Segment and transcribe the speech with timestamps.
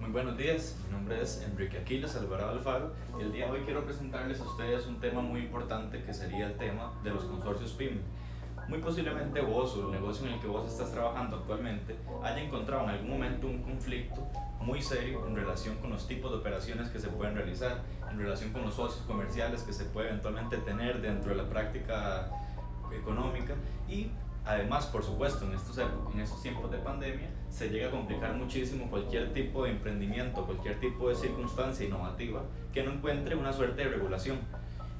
[0.00, 3.60] Muy buenos días, mi nombre es Enrique Aquiles Alvarado Alfaro y el día de hoy
[3.64, 7.72] quiero presentarles a ustedes un tema muy importante que sería el tema de los consorcios
[7.72, 8.02] PYME.
[8.68, 12.84] Muy posiblemente vos o el negocio en el que vos estás trabajando actualmente haya encontrado
[12.84, 14.28] en algún momento un conflicto
[14.60, 17.80] muy serio en relación con los tipos de operaciones que se pueden realizar,
[18.10, 22.30] en relación con los socios comerciales que se puede eventualmente tener dentro de la práctica
[22.92, 23.54] económica
[23.88, 24.10] y
[24.46, 28.90] Además, por supuesto, en estos, en estos tiempos de pandemia se llega a complicar muchísimo
[28.90, 33.88] cualquier tipo de emprendimiento, cualquier tipo de circunstancia innovativa que no encuentre una suerte de
[33.88, 34.38] regulación.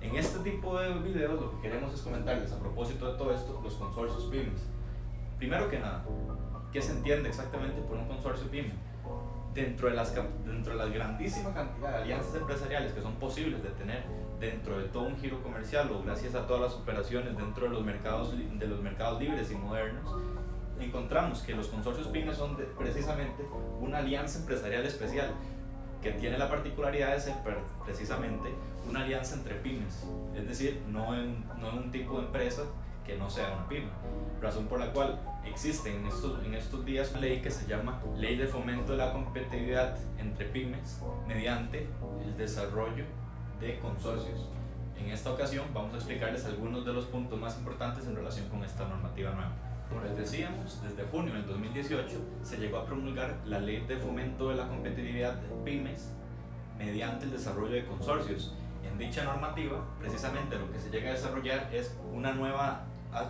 [0.00, 3.60] En este tipo de videos lo que queremos es comentarles a propósito de todo esto
[3.62, 4.66] los consorcios pymes.
[5.38, 6.04] Primero que nada,
[6.74, 8.72] ¿qué se entiende exactamente por un consorcio pyme?
[9.54, 13.70] Dentro de, las, dentro de la grandísima cantidad de alianzas empresariales que son posibles de
[13.70, 14.02] tener
[14.40, 17.84] dentro de todo un giro comercial o gracias a todas las operaciones dentro de los
[17.84, 20.12] mercados, de los mercados libres y modernos,
[20.80, 23.44] encontramos que los consorcios pymes son precisamente
[23.80, 25.30] una alianza empresarial especial
[26.02, 27.34] que tiene la particularidad de ser
[27.84, 28.52] precisamente
[28.88, 32.62] una alianza entre pymes, es decir, no en, no en un tipo de empresa
[33.04, 33.90] que no sea una pyme,
[34.40, 38.00] razón por la cual existe en estos, en estos días una ley que se llama
[38.16, 41.86] Ley de Fomento de la Competitividad entre Pymes mediante
[42.24, 43.04] el desarrollo
[43.60, 44.48] de consorcios.
[44.98, 48.64] En esta ocasión vamos a explicarles algunos de los puntos más importantes en relación con
[48.64, 49.52] esta normativa nueva.
[49.88, 54.48] Como les decíamos, desde junio del 2018 se llegó a promulgar la Ley de Fomento
[54.48, 56.10] de la Competitividad de Pymes
[56.78, 58.54] mediante el desarrollo de consorcios.
[58.82, 62.84] En dicha normativa, precisamente lo que se llega a desarrollar es una nueva,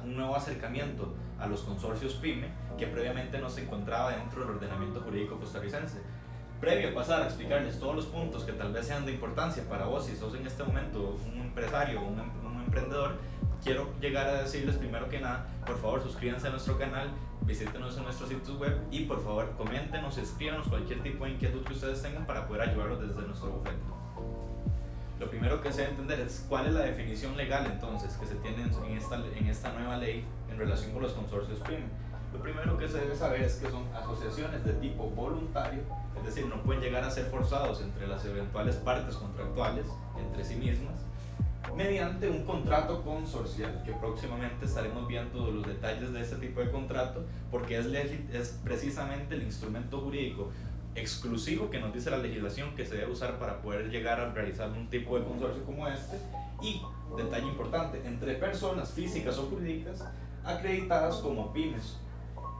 [0.05, 5.01] un nuevo acercamiento a los consorcios PYME que previamente no se encontraba dentro del ordenamiento
[5.01, 6.01] jurídico costarricense
[6.65, 9.85] previo a pasar a explicarles todos los puntos que tal vez sean de importancia para
[9.85, 13.19] vos, si sos en este momento un empresario o un, un, emprendedor,
[13.63, 17.11] quiero llegar a decirles primero que nada, por favor suscríbanse a nuestro canal,
[17.43, 21.75] visítenos en nuestros sitios web y por favor coméntenos, escríbanos cualquier tipo de inquietud que
[21.75, 23.77] ustedes tengan para poder ayudarlos desde nuestro bufete.
[25.21, 28.35] Lo primero que se debe entender es cuál es la definición legal entonces que se
[28.37, 32.05] tiene en esta, en esta nueva ley en relación con los consorcios PYME.
[32.33, 35.83] Lo primero que se debe saber es que son asociaciones de tipo voluntario
[36.27, 39.87] es decir, no pueden llegar a ser forzados entre las eventuales partes contractuales,
[40.19, 40.95] entre sí mismas,
[41.77, 47.25] mediante un contrato consorcial, que próximamente estaremos viendo los detalles de este tipo de contrato,
[47.51, 50.51] porque es, es precisamente el instrumento jurídico
[50.95, 54.71] exclusivo que nos dice la legislación que se debe usar para poder llegar a realizar
[54.71, 56.19] un tipo de consorcio como este.
[56.63, 56.81] Y,
[57.17, 60.05] detalle importante, entre personas físicas o jurídicas
[60.45, 61.99] acreditadas como pymes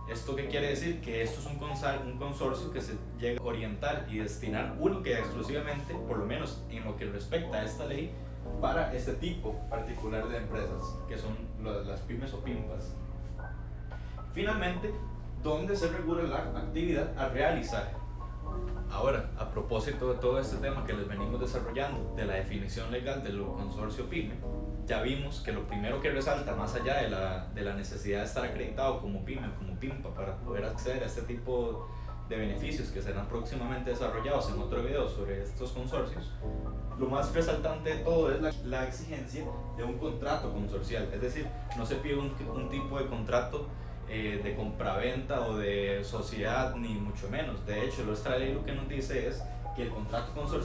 [0.09, 1.01] ¿Esto qué quiere decir?
[1.01, 5.95] Que esto es un, consorcio que se llega a orientar y destinar única y exclusivamente,
[6.07, 8.13] por lo menos en lo que respecta a esta ley,
[8.61, 12.95] para este tipo particular de empresas, que son las pymes o pimpas.
[14.35, 14.93] Finalmente,
[15.43, 18.04] ¿dónde se regula la actividad a realizar?
[18.95, 23.25] Ahora, a propósito de todo este tema que les venimos desarrollando, de la definición legal
[23.25, 24.35] del consorcio PYME,
[24.87, 28.27] ya vimos que lo primero que resalta, más allá de la, de la necesidad de
[28.27, 31.89] estar acreditado como PYME como PIMPA para poder acceder a este tipo
[32.29, 36.33] de beneficios que serán próximamente desarrollados en otro video sobre estos consorcios,
[36.97, 39.45] lo más resaltante de todo es la, la exigencia
[39.77, 43.67] de un contrato consorcial, es decir, no se pide un, un tipo de contrato
[44.09, 47.65] eh, de compraventa o de sociedad, ni mucho menos.
[47.67, 49.43] De hecho, nuestra ley lo que nos dice es
[49.75, 50.63] que el contrato consorcial